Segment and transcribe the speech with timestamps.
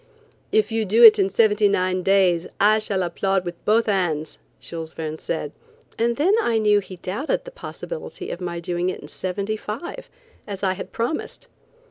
[0.51, 4.93] "If you do it in seventy nine days, I shall applaud with both hands," Jules
[4.93, 5.51] Verne said,
[5.95, 10.09] and then I knew he doubted the possibility of my doing it in seventy five,
[10.47, 11.45] as I had promised.